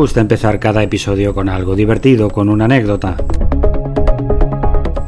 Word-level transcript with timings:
Gusta 0.00 0.22
empezar 0.22 0.58
cada 0.58 0.82
episodio 0.82 1.34
con 1.34 1.50
algo 1.50 1.76
divertido, 1.76 2.30
con 2.30 2.48
una 2.48 2.64
anécdota. 2.64 3.18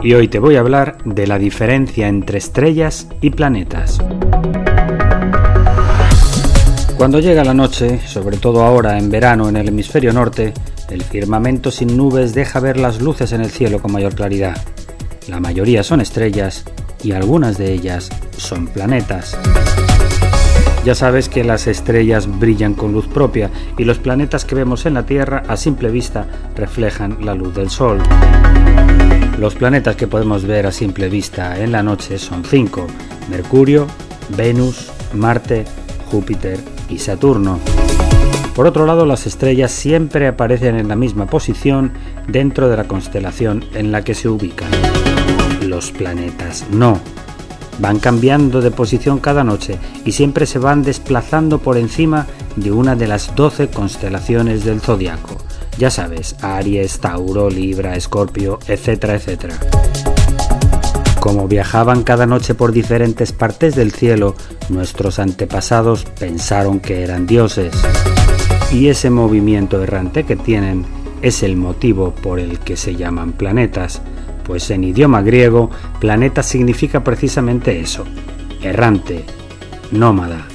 Y 0.02 0.12
hoy 0.12 0.28
te 0.28 0.38
voy 0.38 0.56
a 0.56 0.60
hablar 0.60 0.98
de 1.06 1.26
la 1.26 1.38
diferencia 1.38 2.08
entre 2.08 2.36
estrellas 2.36 3.08
y 3.22 3.30
planetas. 3.30 4.00
Cuando 6.98 7.20
llega 7.20 7.42
la 7.42 7.54
noche, 7.54 8.00
sobre 8.06 8.36
todo 8.36 8.64
ahora 8.64 8.98
en 8.98 9.10
verano 9.10 9.48
en 9.48 9.56
el 9.56 9.68
hemisferio 9.68 10.12
norte, 10.12 10.52
el 10.90 11.00
firmamento 11.00 11.70
sin 11.70 11.96
nubes 11.96 12.34
deja 12.34 12.60
ver 12.60 12.76
las 12.76 13.00
luces 13.00 13.32
en 13.32 13.40
el 13.40 13.50
cielo 13.50 13.80
con 13.80 13.92
mayor 13.92 14.14
claridad. 14.14 14.62
La 15.26 15.40
mayoría 15.40 15.82
son 15.82 16.02
estrellas 16.02 16.66
y 17.02 17.12
algunas 17.12 17.56
de 17.56 17.72
ellas 17.72 18.10
son 18.36 18.66
planetas. 18.66 19.38
Ya 20.84 20.96
sabes 20.96 21.28
que 21.28 21.44
las 21.44 21.68
estrellas 21.68 22.26
brillan 22.40 22.74
con 22.74 22.92
luz 22.92 23.06
propia 23.06 23.50
y 23.78 23.84
los 23.84 23.98
planetas 23.98 24.44
que 24.44 24.56
vemos 24.56 24.84
en 24.84 24.94
la 24.94 25.06
Tierra 25.06 25.44
a 25.46 25.56
simple 25.56 25.90
vista 25.90 26.26
reflejan 26.56 27.18
la 27.24 27.36
luz 27.36 27.54
del 27.54 27.70
Sol. 27.70 28.00
Los 29.38 29.54
planetas 29.54 29.94
que 29.94 30.08
podemos 30.08 30.44
ver 30.44 30.66
a 30.66 30.72
simple 30.72 31.08
vista 31.08 31.60
en 31.60 31.70
la 31.70 31.84
noche 31.84 32.18
son 32.18 32.44
cinco, 32.44 32.88
Mercurio, 33.30 33.86
Venus, 34.36 34.90
Marte, 35.14 35.64
Júpiter 36.10 36.58
y 36.88 36.98
Saturno. 36.98 37.60
Por 38.52 38.66
otro 38.66 38.84
lado, 38.84 39.06
las 39.06 39.26
estrellas 39.26 39.70
siempre 39.70 40.26
aparecen 40.26 40.76
en 40.76 40.88
la 40.88 40.96
misma 40.96 41.26
posición 41.26 41.92
dentro 42.26 42.68
de 42.68 42.76
la 42.76 42.84
constelación 42.84 43.64
en 43.74 43.92
la 43.92 44.02
que 44.02 44.14
se 44.14 44.28
ubican. 44.28 44.70
Los 45.62 45.92
planetas 45.92 46.66
no 46.70 47.00
Van 47.82 47.98
cambiando 47.98 48.60
de 48.60 48.70
posición 48.70 49.18
cada 49.18 49.42
noche 49.42 49.76
y 50.04 50.12
siempre 50.12 50.46
se 50.46 50.60
van 50.60 50.84
desplazando 50.84 51.58
por 51.58 51.76
encima 51.76 52.28
de 52.54 52.70
una 52.70 52.94
de 52.94 53.08
las 53.08 53.34
12 53.34 53.70
constelaciones 53.70 54.64
del 54.64 54.80
zodiaco. 54.80 55.36
Ya 55.78 55.90
sabes, 55.90 56.36
Aries, 56.42 57.00
Tauro, 57.00 57.50
Libra, 57.50 57.96
Escorpio, 57.96 58.60
etcétera, 58.68 59.16
etcétera. 59.16 59.56
Como 61.18 61.48
viajaban 61.48 62.04
cada 62.04 62.24
noche 62.24 62.54
por 62.54 62.70
diferentes 62.70 63.32
partes 63.32 63.74
del 63.74 63.90
cielo, 63.90 64.36
nuestros 64.68 65.18
antepasados 65.18 66.04
pensaron 66.04 66.78
que 66.78 67.02
eran 67.02 67.26
dioses. 67.26 67.74
Y 68.70 68.90
ese 68.90 69.10
movimiento 69.10 69.82
errante 69.82 70.22
que 70.22 70.36
tienen 70.36 70.86
es 71.20 71.42
el 71.42 71.56
motivo 71.56 72.14
por 72.14 72.38
el 72.38 72.60
que 72.60 72.76
se 72.76 72.94
llaman 72.94 73.32
planetas 73.32 74.02
pues 74.44 74.70
en 74.70 74.84
idioma 74.84 75.22
griego 75.22 75.70
planeta 76.00 76.42
significa 76.42 77.02
precisamente 77.02 77.80
eso, 77.80 78.04
errante, 78.62 79.24
nómada. 79.90 80.46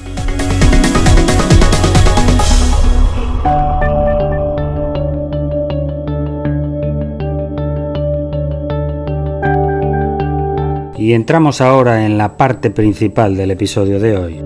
Y 10.98 11.14
entramos 11.14 11.62
ahora 11.62 12.06
en 12.06 12.18
la 12.18 12.36
parte 12.36 12.70
principal 12.70 13.38
del 13.38 13.52
episodio 13.52 13.98
de 14.00 14.18
hoy, 14.18 14.44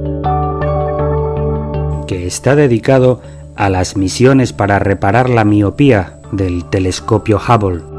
que 2.06 2.28
está 2.28 2.56
dedicado 2.56 3.22
a 3.56 3.70
las 3.70 3.98
misiones 3.98 4.54
para 4.54 4.78
reparar 4.78 5.30
la 5.30 5.44
miopía 5.44 6.20
del 6.32 6.66
telescopio 6.66 7.40
Hubble. 7.40 7.91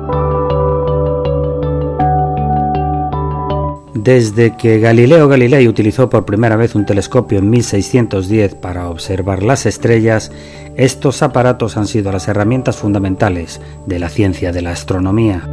Desde 3.95 4.57
que 4.57 4.79
Galileo 4.79 5.29
Galilei 5.29 5.69
utilizó 5.69 6.09
por 6.09 6.25
primera 6.25 6.57
vez 6.57 6.75
un 6.75 6.87
telescopio 6.87 7.39
en 7.39 7.51
1610 7.51 8.55
para 8.55 8.89
observar 8.89 9.43
las 9.43 9.67
estrellas, 9.67 10.33
estos 10.77 11.23
aparatos 11.23 11.77
han 11.77 11.87
sido 11.87 12.11
las 12.11 12.27
herramientas 12.27 12.77
fundamentales 12.77 13.61
de 13.87 13.99
la 13.99 14.09
ciencia 14.09 14.51
de 14.51 14.63
la 14.63 14.71
astronomía. 14.71 15.47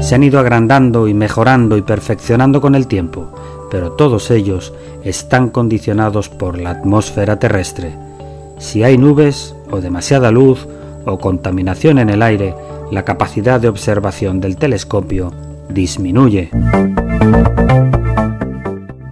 Se 0.00 0.14
han 0.14 0.22
ido 0.22 0.40
agrandando 0.40 1.08
y 1.08 1.14
mejorando 1.14 1.76
y 1.76 1.82
perfeccionando 1.82 2.62
con 2.62 2.74
el 2.74 2.86
tiempo, 2.86 3.30
pero 3.70 3.92
todos 3.92 4.30
ellos 4.30 4.72
están 5.04 5.50
condicionados 5.50 6.30
por 6.30 6.58
la 6.58 6.70
atmósfera 6.70 7.38
terrestre. 7.38 7.92
Si 8.58 8.82
hay 8.82 8.96
nubes 8.96 9.54
o 9.70 9.82
demasiada 9.82 10.30
luz 10.30 10.66
o 11.04 11.18
contaminación 11.18 11.98
en 11.98 12.08
el 12.08 12.22
aire, 12.22 12.54
la 12.90 13.04
capacidad 13.04 13.60
de 13.60 13.68
observación 13.68 14.40
del 14.40 14.56
telescopio 14.56 15.32
disminuye. 15.68 16.50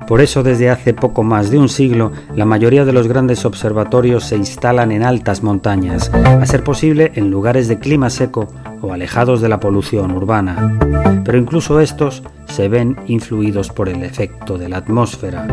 Por 0.07 0.21
eso 0.21 0.43
desde 0.43 0.71
hace 0.71 0.93
poco 0.93 1.23
más 1.23 1.51
de 1.51 1.59
un 1.59 1.69
siglo 1.69 2.13
la 2.37 2.45
mayoría 2.45 2.85
de 2.85 2.93
los 2.93 3.09
grandes 3.09 3.45
observatorios 3.45 4.25
se 4.25 4.37
instalan 4.37 4.93
en 4.93 5.03
altas 5.03 5.43
montañas, 5.43 6.11
a 6.13 6.45
ser 6.47 6.63
posible 6.63 7.13
en 7.15 7.31
lugares 7.31 7.69
de 7.69 7.79
clima 7.79 8.11
seco 8.11 8.49
o 8.83 8.93
alejados 8.93 9.41
de 9.41 9.49
la 9.49 9.61
polución 9.61 10.13
urbana. 10.13 11.23
Pero 11.25 11.39
incluso 11.39 11.81
estos 11.81 12.23
se 12.47 12.69
ven 12.69 12.97
influidos 13.07 13.71
por 13.71 13.89
el 13.89 14.03
efecto 14.03 14.59
de 14.59 14.69
la 14.69 14.77
atmósfera. 14.79 15.49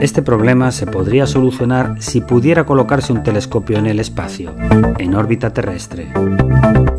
Este 0.00 0.22
problema 0.22 0.72
se 0.72 0.86
podría 0.86 1.26
solucionar 1.26 1.94
si 2.00 2.20
pudiera 2.20 2.66
colocarse 2.66 3.12
un 3.12 3.22
telescopio 3.22 3.78
en 3.78 3.86
el 3.86 4.00
espacio, 4.00 4.52
en 4.98 5.14
órbita 5.14 5.52
terrestre. 5.52 6.12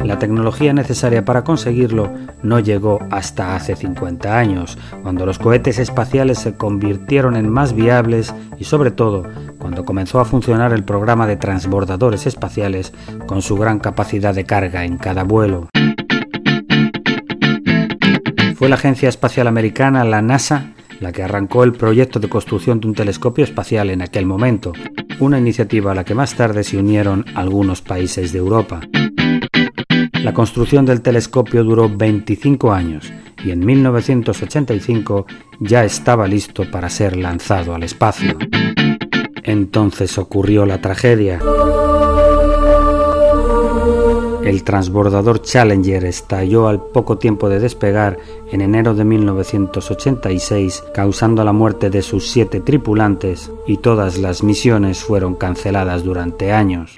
La 0.04 0.20
tecnología 0.20 0.74
necesaria 0.74 1.24
para 1.24 1.44
conseguirlo 1.44 2.12
no 2.42 2.60
llegó 2.60 3.00
hasta 3.10 3.56
hace 3.56 3.76
50 3.76 4.38
años, 4.38 4.78
cuando 5.02 5.26
los 5.26 5.40
cohetes 5.40 5.80
espaciales 5.80 6.40
se 6.40 6.56
convirtieron 6.56 7.38
en 7.38 7.50
más 7.50 7.74
viables 7.74 8.34
y 8.60 8.66
sobre 8.66 8.92
todo 8.92 9.24
cuando 9.60 9.86
comenzó 9.86 10.20
a 10.20 10.26
funcionar 10.26 10.74
el 10.74 10.84
programa 10.84 11.26
de 11.26 11.38
transbordadores 11.38 12.28
espaciales 12.28 12.92
con 13.28 13.42
su 13.42 13.56
gran 13.56 13.80
capacidad 13.80 14.36
de 14.36 14.44
carga 14.44 14.84
en 14.84 14.98
cada 14.98 15.24
vuelo. 15.24 15.70
Fue 18.56 18.68
la 18.68 18.76
Agencia 18.76 19.08
Espacial 19.08 19.48
Americana, 19.48 20.04
la 20.04 20.22
NASA, 20.22 20.74
la 21.00 21.14
que 21.14 21.24
arrancó 21.24 21.64
el 21.64 21.74
proyecto 21.74 22.20
de 22.20 22.30
construcción 22.30 22.82
de 22.82 22.88
un 22.88 22.94
telescopio 22.94 23.46
espacial 23.46 23.90
en 23.90 24.02
aquel 24.02 24.26
momento, 24.26 24.74
una 25.20 25.40
iniciativa 25.40 25.94
a 25.94 25.96
la 25.96 26.04
que 26.04 26.16
más 26.16 26.36
tarde 26.36 26.64
se 26.64 26.78
unieron 26.78 27.26
algunos 27.36 27.82
países 27.82 28.34
de 28.34 28.40
Europa. 28.40 28.82
La 30.24 30.34
construcción 30.34 30.86
del 30.86 31.02
telescopio 31.02 31.66
duró 31.66 31.90
25 31.90 32.72
años 32.72 33.12
y 33.44 33.52
en 33.52 33.60
1985 33.60 35.26
ya 35.60 35.84
estaba 35.84 36.30
listo 36.30 36.64
para 36.72 36.90
ser 36.90 37.18
lanzado 37.18 37.76
al 37.76 37.84
espacio. 37.84 38.38
Entonces 39.44 40.18
ocurrió 40.18 40.66
la 40.66 40.80
tragedia. 40.80 41.42
El 44.46 44.64
transbordador 44.64 45.42
Challenger 45.42 46.06
estalló 46.06 46.70
al 46.70 46.82
poco 46.82 47.18
tiempo 47.18 47.50
de 47.50 47.60
despegar 47.60 48.18
en 48.50 48.62
enero 48.62 48.94
de 48.94 49.04
1986, 49.04 50.86
causando 50.94 51.44
la 51.44 51.52
muerte 51.52 51.90
de 51.90 52.02
sus 52.02 52.30
siete 52.30 52.62
tripulantes 52.62 53.52
y 53.68 53.76
todas 53.76 54.18
las 54.18 54.42
misiones 54.42 55.04
fueron 55.04 55.36
canceladas 55.36 56.06
durante 56.06 56.54
años. 56.54 56.96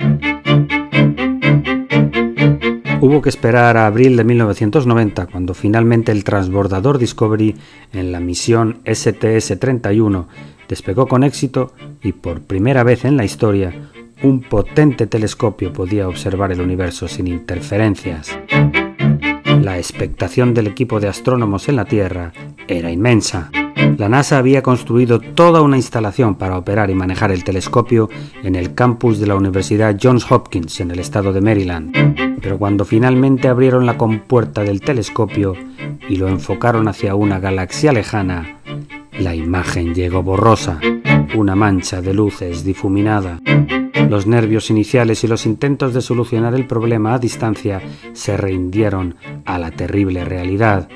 Hubo 3.06 3.22
que 3.22 3.30
esperar 3.30 3.78
a 3.78 3.86
abril 3.86 4.18
de 4.18 4.24
1990, 4.24 5.28
cuando 5.28 5.54
finalmente 5.54 6.12
el 6.12 6.24
transbordador 6.24 6.98
Discovery 6.98 7.56
en 7.94 8.12
la 8.12 8.20
misión 8.20 8.80
STS-31 8.84 10.26
despegó 10.68 11.08
con 11.08 11.24
éxito 11.24 11.76
y 12.02 12.14
por 12.14 12.42
primera 12.42 12.82
vez 12.82 13.06
en 13.06 13.16
la 13.16 13.24
historia 13.24 13.92
un 14.24 14.42
potente 14.42 15.06
telescopio 15.06 15.72
podía 15.72 16.08
observar 16.08 16.52
el 16.52 16.62
universo 16.62 17.08
sin 17.08 17.28
interferencias. 17.28 18.40
La 19.62 19.78
expectación 19.78 20.56
del 20.56 20.66
equipo 20.66 21.00
de 21.00 21.08
astrónomos 21.08 21.70
en 21.70 21.76
la 21.76 21.86
Tierra 21.86 22.34
era 22.68 22.90
inmensa. 22.90 23.52
La 23.98 24.10
NASA 24.10 24.38
había 24.38 24.62
construido 24.62 25.20
toda 25.20 25.62
una 25.62 25.78
instalación 25.78 26.36
para 26.36 26.58
operar 26.58 26.90
y 26.90 26.96
manejar 26.96 27.32
el 27.32 27.44
telescopio 27.44 28.10
en 28.44 28.56
el 28.56 28.74
campus 28.74 29.20
de 29.20 29.28
la 29.28 29.36
Universidad 29.36 29.98
Johns 30.02 30.30
Hopkins 30.30 30.80
en 30.82 30.92
el 30.92 31.00
estado 31.00 31.32
de 31.32 31.42
Maryland. 31.42 32.40
Pero 32.42 32.58
cuando 32.58 32.84
finalmente 32.86 33.48
abrieron 33.48 33.86
la 33.86 33.98
compuerta 33.98 34.62
del 34.62 34.82
telescopio 34.82 35.56
y 36.10 36.18
lo 36.18 36.28
enfocaron 36.28 36.88
hacia 36.88 37.16
una 37.16 37.40
galaxia 37.40 37.94
lejana, 37.94 38.60
la 39.20 39.34
imagen 39.34 39.96
llegó 39.96 40.22
borrosa, 40.24 40.80
una 41.36 41.56
mancha 41.56 42.02
de 42.02 42.14
luces 42.14 42.66
difuminada. 42.66 43.40
Los 44.10 44.28
nervios 44.28 44.70
iniciales 44.70 45.24
y 45.24 45.28
los 45.28 45.46
intentos 45.46 45.94
de 45.94 46.02
solucionar 46.02 46.54
el 46.54 46.68
problema 46.68 47.14
a 47.14 47.20
distancia 47.20 47.82
se 48.14 48.38
rindieron 48.38 49.16
a 49.46 49.58
la 49.58 49.72
terrible 49.72 50.26
realidad. 50.26 50.90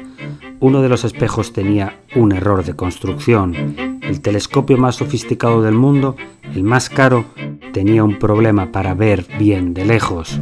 Uno 0.61 0.81
de 0.81 0.89
los 0.89 1.05
espejos 1.05 1.53
tenía 1.53 2.01
un 2.15 2.33
error 2.33 2.65
de 2.65 2.75
construcción. 2.75 3.99
El 4.01 4.19
telescopio 4.19 4.77
más 4.77 4.95
sofisticado 4.95 5.61
del 5.61 5.73
mundo, 5.73 6.17
el 6.53 6.63
más 6.63 6.89
caro, 6.89 7.23
tenía 7.71 8.03
un 8.03 8.19
problema 8.19 8.69
para 8.69 8.93
ver 8.93 9.25
bien 9.39 9.73
de 9.73 9.85
lejos. 9.85 10.37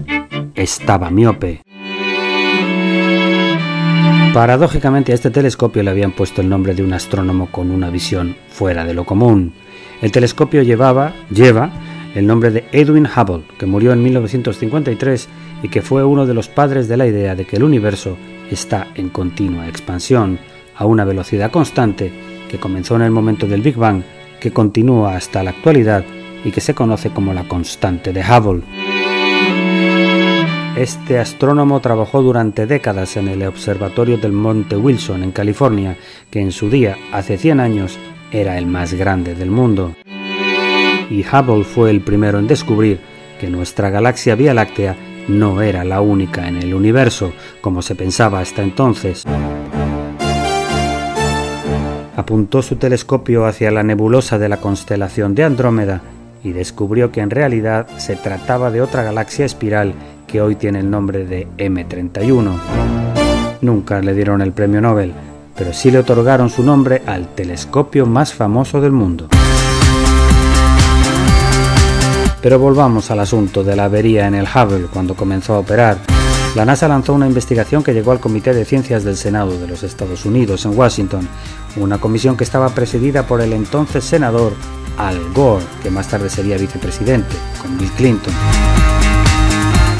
Estaba 0.55 1.11
miope. 1.11 1.61
Paradójicamente 4.33 5.11
a 5.11 5.15
este 5.15 5.29
telescopio 5.29 5.83
le 5.83 5.91
habían 5.91 6.13
puesto 6.13 6.41
el 6.41 6.49
nombre 6.49 6.73
de 6.73 6.83
un 6.83 6.93
astrónomo 6.93 7.51
con 7.51 7.69
una 7.69 7.91
visión 7.91 8.35
fuera 8.49 8.85
de 8.85 8.95
lo 8.95 9.05
común. 9.05 9.53
El 10.01 10.11
telescopio 10.11 10.63
llevaba, 10.63 11.13
lleva, 11.29 11.69
el 12.15 12.25
nombre 12.25 12.49
de 12.49 12.65
Edwin 12.71 13.05
Hubble, 13.05 13.43
que 13.59 13.67
murió 13.67 13.93
en 13.93 14.01
1953 14.01 15.29
y 15.61 15.67
que 15.69 15.83
fue 15.83 16.03
uno 16.03 16.25
de 16.25 16.33
los 16.33 16.49
padres 16.49 16.87
de 16.87 16.97
la 16.97 17.05
idea 17.05 17.35
de 17.35 17.45
que 17.45 17.57
el 17.57 17.63
universo 17.63 18.17
está 18.51 18.87
en 18.95 19.09
continua 19.09 19.67
expansión 19.67 20.39
a 20.75 20.85
una 20.85 21.05
velocidad 21.05 21.51
constante 21.51 22.11
que 22.49 22.59
comenzó 22.59 22.95
en 22.95 23.03
el 23.03 23.11
momento 23.11 23.47
del 23.47 23.61
Big 23.61 23.75
Bang, 23.75 24.03
que 24.39 24.51
continúa 24.51 25.15
hasta 25.15 25.43
la 25.43 25.51
actualidad 25.51 26.03
y 26.43 26.51
que 26.51 26.61
se 26.61 26.73
conoce 26.73 27.09
como 27.09 27.33
la 27.33 27.47
constante 27.47 28.13
de 28.13 28.21
Hubble. 28.21 28.63
Este 30.75 31.17
astrónomo 31.17 31.79
trabajó 31.79 32.21
durante 32.21 32.67
décadas 32.67 33.17
en 33.17 33.27
el 33.27 33.43
observatorio 33.43 34.17
del 34.17 34.31
Monte 34.31 34.77
Wilson 34.77 35.23
en 35.23 35.31
California, 35.31 35.97
que 36.29 36.39
en 36.39 36.51
su 36.51 36.69
día, 36.69 36.95
hace 37.11 37.37
100 37.37 37.59
años, 37.59 37.97
era 38.31 38.57
el 38.57 38.67
más 38.67 38.93
grande 38.93 39.33
del 39.33 39.49
mundo 39.49 39.95
y 41.09 41.25
Hubble 41.25 41.63
fue 41.63 41.89
el 41.89 42.01
primero 42.01 42.39
en 42.39 42.47
descubrir 42.47 42.99
que 43.39 43.49
nuestra 43.49 43.89
galaxia 43.89 44.35
Vía 44.35 44.53
Láctea 44.53 44.95
no 45.27 45.61
era 45.61 45.83
la 45.83 46.01
única 46.01 46.47
en 46.47 46.57
el 46.57 46.73
universo, 46.73 47.33
como 47.61 47.81
se 47.81 47.95
pensaba 47.95 48.39
hasta 48.39 48.63
entonces. 48.63 49.23
Apuntó 52.15 52.61
su 52.61 52.77
telescopio 52.77 53.45
hacia 53.45 53.71
la 53.71 53.83
nebulosa 53.83 54.39
de 54.39 54.49
la 54.49 54.57
constelación 54.57 55.35
de 55.35 55.43
Andrómeda 55.43 56.01
y 56.43 56.51
descubrió 56.51 57.11
que 57.11 57.21
en 57.21 57.29
realidad 57.29 57.87
se 57.97 58.15
trataba 58.15 58.71
de 58.71 58.81
otra 58.81 59.03
galaxia 59.03 59.45
espiral 59.45 59.93
que 60.25 60.41
hoy 60.41 60.55
tiene 60.55 60.79
el 60.79 60.89
nombre 60.89 61.25
de 61.25 61.47
M31. 61.57 62.53
Nunca 63.61 64.01
le 64.01 64.13
dieron 64.13 64.41
el 64.41 64.51
premio 64.51 64.81
Nobel, 64.81 65.13
pero 65.55 65.73
sí 65.73 65.91
le 65.91 65.99
otorgaron 65.99 66.49
su 66.49 66.63
nombre 66.63 67.01
al 67.05 67.27
telescopio 67.35 68.05
más 68.05 68.33
famoso 68.33 68.81
del 68.81 68.91
mundo. 68.91 69.29
Pero 72.41 72.59
volvamos 72.59 73.09
al 73.09 73.19
asunto 73.19 73.63
de 73.63 73.75
la 73.75 73.85
avería 73.85 74.27
en 74.27 74.35
el 74.35 74.45
Hubble 74.45 74.87
cuando 74.93 75.15
comenzó 75.15 75.55
a 75.55 75.59
operar. 75.59 75.97
La 76.55 76.65
NASA 76.65 76.87
lanzó 76.87 77.13
una 77.13 77.27
investigación 77.27 77.83
que 77.83 77.93
llegó 77.93 78.11
al 78.11 78.19
Comité 78.19 78.53
de 78.53 78.65
Ciencias 78.65 79.03
del 79.03 79.17
Senado 79.17 79.59
de 79.59 79.67
los 79.67 79.83
Estados 79.83 80.25
Unidos 80.25 80.65
en 80.65 80.77
Washington, 80.77 81.27
una 81.75 81.99
comisión 81.99 82.37
que 82.37 82.43
estaba 82.43 82.69
presidida 82.69 83.27
por 83.27 83.41
el 83.41 83.53
entonces 83.53 84.03
senador 84.03 84.53
Al 84.97 85.19
Gore, 85.33 85.65
que 85.83 85.91
más 85.91 86.07
tarde 86.07 86.29
sería 86.29 86.57
vicepresidente, 86.57 87.35
con 87.61 87.77
Bill 87.77 87.91
Clinton. 87.91 88.33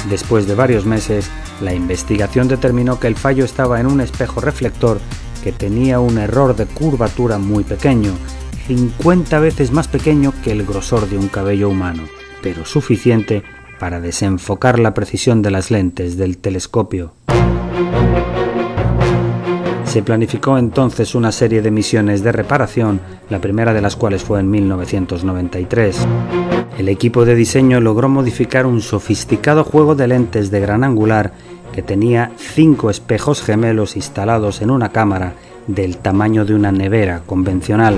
Después 0.10 0.48
de 0.48 0.56
varios 0.56 0.86
meses, 0.86 1.30
la 1.62 1.74
investigación 1.74 2.48
determinó 2.48 3.00
que 3.00 3.08
el 3.08 3.16
fallo 3.16 3.46
estaba 3.46 3.80
en 3.80 3.88
un 3.88 4.00
espejo 4.00 4.42
reflector 4.42 5.00
que 5.44 5.52
tenía 5.52 6.00
un 6.00 6.18
error 6.18 6.56
de 6.56 6.66
curvatura 6.66 7.38
muy 7.38 7.64
pequeño, 7.64 8.14
50 8.68 9.40
veces 9.40 9.72
más 9.72 9.88
pequeño 9.88 10.34
que 10.44 10.52
el 10.52 10.66
grosor 10.66 11.10
de 11.10 11.18
un 11.18 11.28
cabello 11.28 11.70
humano 11.70 12.04
pero 12.48 12.64
suficiente 12.64 13.44
para 13.78 14.00
desenfocar 14.00 14.80
la 14.80 14.94
precisión 14.94 15.42
de 15.42 15.52
las 15.52 15.70
lentes 15.70 16.16
del 16.16 16.38
telescopio. 16.38 17.12
Se 19.84 20.02
planificó 20.02 20.58
entonces 20.58 21.14
una 21.14 21.34
serie 21.34 21.62
de 21.62 21.72
misiones 21.72 22.24
de 22.24 22.32
reparación, 22.32 23.02
la 23.30 23.42
primera 23.42 23.74
de 23.74 23.82
las 23.82 23.98
cuales 23.98 24.24
fue 24.24 24.40
en 24.40 24.50
1993. 24.50 26.08
El 26.78 26.88
equipo 26.88 27.26
de 27.26 27.36
diseño 27.36 27.82
logró 27.82 28.08
modificar 28.08 28.66
un 28.66 28.80
sofisticado 28.80 29.66
juego 29.66 29.96
de 29.96 30.08
lentes 30.08 30.50
de 30.50 30.62
gran 30.62 30.86
angular 30.86 31.34
que 31.74 31.82
tenía 31.82 32.32
cinco 32.38 32.90
espejos 32.90 33.42
gemelos 33.42 33.98
instalados 33.98 34.62
en 34.62 34.72
una 34.72 34.94
cámara 34.94 35.34
del 35.68 35.98
tamaño 35.98 36.46
de 36.46 36.56
una 36.56 36.72
nevera 36.72 37.22
convencional. 37.26 37.96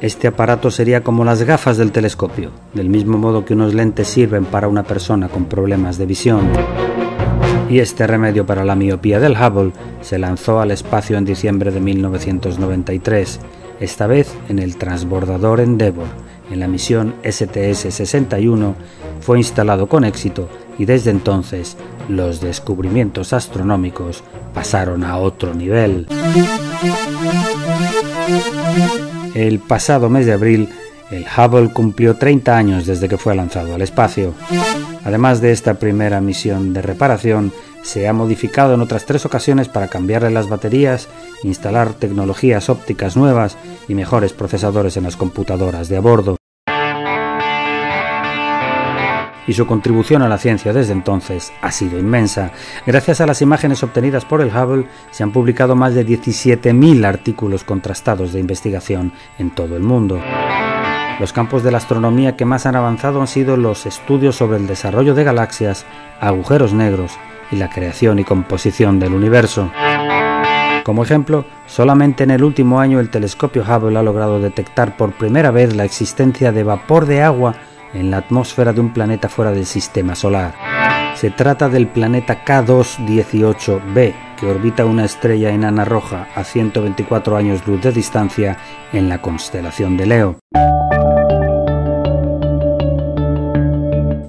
Este 0.00 0.28
aparato 0.28 0.70
sería 0.70 1.02
como 1.02 1.24
las 1.24 1.42
gafas 1.42 1.78
del 1.78 1.92
telescopio, 1.92 2.50
del 2.74 2.90
mismo 2.90 3.16
modo 3.16 3.44
que 3.44 3.54
unos 3.54 3.72
lentes 3.72 4.08
sirven 4.08 4.44
para 4.44 4.68
una 4.68 4.82
persona 4.82 5.28
con 5.28 5.46
problemas 5.46 5.96
de 5.96 6.06
visión. 6.06 6.50
Y 7.70 7.78
este 7.78 8.06
remedio 8.06 8.46
para 8.46 8.64
la 8.64 8.76
miopía 8.76 9.18
del 9.18 9.32
Hubble 9.32 9.72
se 10.02 10.18
lanzó 10.18 10.60
al 10.60 10.70
espacio 10.70 11.16
en 11.16 11.24
diciembre 11.24 11.70
de 11.70 11.80
1993, 11.80 13.40
esta 13.80 14.06
vez 14.06 14.32
en 14.48 14.58
el 14.58 14.76
transbordador 14.76 15.60
Endeavour. 15.60 16.06
En 16.50 16.60
la 16.60 16.68
misión 16.68 17.14
STS-61 17.24 18.74
fue 19.20 19.38
instalado 19.38 19.88
con 19.88 20.04
éxito 20.04 20.48
y 20.78 20.84
desde 20.84 21.10
entonces 21.10 21.76
los 22.08 22.40
descubrimientos 22.40 23.32
astronómicos 23.32 24.22
pasaron 24.54 25.04
a 25.04 25.18
otro 25.18 25.54
nivel. 25.54 26.06
El 29.34 29.58
pasado 29.58 30.08
mes 30.08 30.26
de 30.26 30.32
abril, 30.32 30.68
el 31.10 31.24
Hubble 31.24 31.72
cumplió 31.72 32.16
30 32.16 32.56
años 32.56 32.86
desde 32.86 33.08
que 33.08 33.18
fue 33.18 33.34
lanzado 33.34 33.74
al 33.74 33.82
espacio. 33.82 34.34
Además 35.04 35.40
de 35.40 35.52
esta 35.52 35.74
primera 35.74 36.20
misión 36.20 36.72
de 36.72 36.82
reparación, 36.82 37.52
se 37.82 38.08
ha 38.08 38.12
modificado 38.12 38.74
en 38.74 38.80
otras 38.80 39.04
tres 39.04 39.24
ocasiones 39.24 39.68
para 39.68 39.86
cambiarle 39.86 40.30
las 40.30 40.48
baterías, 40.48 41.08
instalar 41.44 41.94
tecnologías 41.94 42.68
ópticas 42.68 43.16
nuevas 43.16 43.56
y 43.86 43.94
mejores 43.94 44.32
procesadores 44.32 44.96
en 44.96 45.04
las 45.04 45.16
computadoras 45.16 45.88
de 45.88 45.96
a 45.96 46.00
bordo. 46.00 46.35
Y 49.46 49.52
su 49.52 49.66
contribución 49.66 50.22
a 50.22 50.28
la 50.28 50.38
ciencia 50.38 50.72
desde 50.72 50.92
entonces 50.92 51.52
ha 51.62 51.70
sido 51.70 51.98
inmensa. 51.98 52.52
Gracias 52.86 53.20
a 53.20 53.26
las 53.26 53.42
imágenes 53.42 53.82
obtenidas 53.82 54.24
por 54.24 54.40
el 54.40 54.48
Hubble 54.48 54.86
se 55.10 55.22
han 55.22 55.32
publicado 55.32 55.76
más 55.76 55.94
de 55.94 56.06
17.000 56.06 57.04
artículos 57.06 57.64
contrastados 57.64 58.32
de 58.32 58.40
investigación 58.40 59.12
en 59.38 59.50
todo 59.50 59.76
el 59.76 59.82
mundo. 59.82 60.20
Los 61.18 61.32
campos 61.32 61.62
de 61.62 61.70
la 61.70 61.78
astronomía 61.78 62.36
que 62.36 62.44
más 62.44 62.66
han 62.66 62.76
avanzado 62.76 63.20
han 63.20 63.26
sido 63.26 63.56
los 63.56 63.86
estudios 63.86 64.36
sobre 64.36 64.58
el 64.58 64.66
desarrollo 64.66 65.14
de 65.14 65.24
galaxias, 65.24 65.86
agujeros 66.20 66.74
negros 66.74 67.12
y 67.50 67.56
la 67.56 67.70
creación 67.70 68.18
y 68.18 68.24
composición 68.24 68.98
del 68.98 69.14
universo. 69.14 69.70
Como 70.84 71.02
ejemplo, 71.02 71.46
solamente 71.66 72.22
en 72.22 72.30
el 72.30 72.44
último 72.44 72.80
año 72.80 73.00
el 73.00 73.10
telescopio 73.10 73.64
Hubble 73.64 73.98
ha 73.98 74.02
logrado 74.02 74.38
detectar 74.38 74.96
por 74.96 75.12
primera 75.12 75.50
vez 75.50 75.74
la 75.74 75.84
existencia 75.84 76.52
de 76.52 76.62
vapor 76.62 77.06
de 77.06 77.22
agua 77.22 77.54
en 77.96 78.10
la 78.10 78.18
atmósfera 78.18 78.72
de 78.72 78.80
un 78.80 78.92
planeta 78.92 79.28
fuera 79.28 79.52
del 79.52 79.66
sistema 79.66 80.14
solar. 80.14 80.54
Se 81.16 81.30
trata 81.30 81.68
del 81.68 81.88
planeta 81.88 82.44
K218b, 82.44 84.14
que 84.38 84.46
orbita 84.46 84.84
una 84.84 85.04
estrella 85.04 85.50
enana 85.50 85.84
roja 85.84 86.28
a 86.34 86.44
124 86.44 87.36
años 87.36 87.66
luz 87.66 87.80
de 87.80 87.92
distancia 87.92 88.58
en 88.92 89.08
la 89.08 89.22
constelación 89.22 89.96
de 89.96 90.06
Leo. 90.06 90.38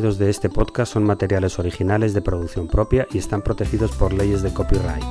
de 0.00 0.30
este 0.30 0.48
podcast 0.48 0.94
son 0.94 1.04
materiales 1.04 1.58
originales 1.58 2.14
de 2.14 2.22
producción 2.22 2.66
propia 2.68 3.06
y 3.12 3.18
están 3.18 3.42
protegidos 3.42 3.92
por 3.92 4.12
leyes 4.12 4.42
de 4.42 4.52
copyright. 4.52 5.04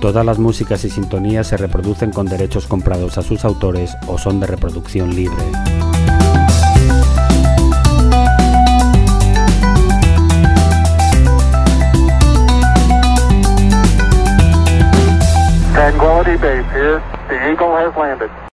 Todas 0.00 0.24
las 0.24 0.38
músicas 0.38 0.84
y 0.84 0.90
sintonías 0.90 1.48
se 1.48 1.56
reproducen 1.56 2.12
con 2.12 2.26
derechos 2.26 2.66
comprados 2.66 3.18
a 3.18 3.22
sus 3.22 3.44
autores 3.44 3.96
o 4.06 4.16
son 4.16 4.38
de 4.38 4.46
reproducción 4.46 5.14
libre. 5.14 5.42
Base 17.58 17.98
Eagle. 17.98 18.47